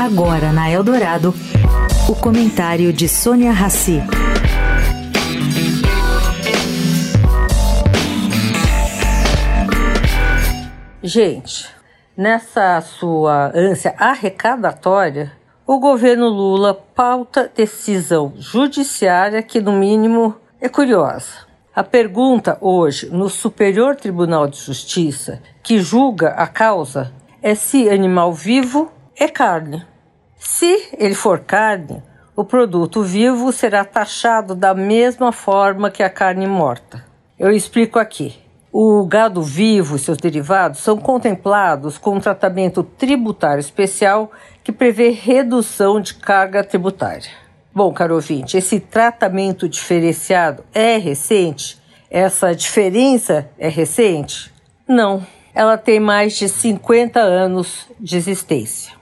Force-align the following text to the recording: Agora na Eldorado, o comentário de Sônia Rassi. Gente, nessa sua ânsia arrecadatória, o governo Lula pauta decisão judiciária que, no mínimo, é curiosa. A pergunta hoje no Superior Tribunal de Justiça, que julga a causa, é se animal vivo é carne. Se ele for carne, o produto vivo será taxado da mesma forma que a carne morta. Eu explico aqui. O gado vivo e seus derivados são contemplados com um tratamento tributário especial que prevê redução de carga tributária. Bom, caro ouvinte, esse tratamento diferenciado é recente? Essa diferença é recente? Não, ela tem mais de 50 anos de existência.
Agora 0.00 0.52
na 0.52 0.70
Eldorado, 0.70 1.34
o 2.08 2.14
comentário 2.14 2.92
de 2.92 3.08
Sônia 3.08 3.52
Rassi. 3.52 4.02
Gente, 11.02 11.68
nessa 12.16 12.80
sua 12.80 13.52
ânsia 13.54 13.94
arrecadatória, 13.98 15.32
o 15.66 15.78
governo 15.78 16.28
Lula 16.28 16.74
pauta 16.74 17.50
decisão 17.54 18.32
judiciária 18.36 19.42
que, 19.42 19.60
no 19.60 19.72
mínimo, 19.72 20.36
é 20.60 20.68
curiosa. 20.68 21.46
A 21.74 21.82
pergunta 21.82 22.58
hoje 22.60 23.08
no 23.10 23.30
Superior 23.30 23.96
Tribunal 23.96 24.46
de 24.46 24.58
Justiça, 24.58 25.40
que 25.62 25.78
julga 25.78 26.30
a 26.30 26.46
causa, 26.46 27.12
é 27.42 27.54
se 27.54 27.88
animal 27.88 28.32
vivo 28.32 28.90
é 29.18 29.28
carne. 29.28 29.84
Se 30.36 30.88
ele 30.98 31.14
for 31.14 31.40
carne, 31.40 32.02
o 32.34 32.44
produto 32.44 33.02
vivo 33.02 33.52
será 33.52 33.84
taxado 33.84 34.54
da 34.54 34.74
mesma 34.74 35.32
forma 35.32 35.90
que 35.90 36.02
a 36.02 36.10
carne 36.10 36.46
morta. 36.46 37.04
Eu 37.38 37.50
explico 37.50 37.98
aqui. 37.98 38.40
O 38.72 39.04
gado 39.04 39.42
vivo 39.42 39.96
e 39.96 39.98
seus 39.98 40.16
derivados 40.16 40.80
são 40.80 40.96
contemplados 40.96 41.98
com 41.98 42.16
um 42.16 42.20
tratamento 42.20 42.82
tributário 42.82 43.60
especial 43.60 44.32
que 44.64 44.72
prevê 44.72 45.10
redução 45.10 46.00
de 46.00 46.14
carga 46.14 46.64
tributária. 46.64 47.30
Bom, 47.74 47.92
caro 47.92 48.14
ouvinte, 48.14 48.56
esse 48.56 48.80
tratamento 48.80 49.68
diferenciado 49.68 50.64
é 50.72 50.96
recente? 50.96 51.78
Essa 52.10 52.54
diferença 52.54 53.50
é 53.58 53.68
recente? 53.68 54.52
Não, 54.88 55.26
ela 55.54 55.76
tem 55.76 56.00
mais 56.00 56.34
de 56.34 56.48
50 56.48 57.20
anos 57.20 57.86
de 58.00 58.16
existência. 58.16 59.01